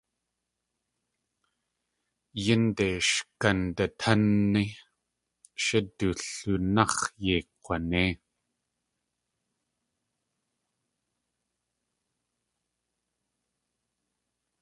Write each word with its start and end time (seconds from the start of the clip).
Yínde 2.43 2.87
sh 3.07 3.19
kandatánni 3.41 4.63
shí 5.63 5.79
du 5.97 6.09
lúnáx̲ 6.37 6.99
yéi 7.23 7.41
kg̲wanéi. 7.63 8.11